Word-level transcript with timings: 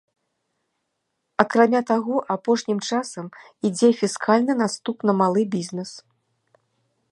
Акрамя 1.43 1.81
таго, 1.91 2.15
апошнім 2.37 2.79
часам 2.89 3.25
ідзе 3.69 3.89
фіскальны 4.01 4.53
наступ 4.65 4.97
на 5.11 5.19
малы 5.23 5.41
бізнес. 5.57 5.89